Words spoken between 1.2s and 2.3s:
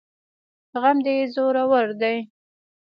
زورور دی